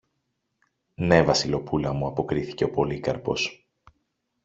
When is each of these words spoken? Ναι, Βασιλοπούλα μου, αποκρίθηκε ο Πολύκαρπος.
Ναι, 0.95 1.21
Βασιλοπούλα 1.23 1.93
μου, 1.93 2.07
αποκρίθηκε 2.07 2.63
ο 2.63 2.69
Πολύκαρπος. 2.69 3.69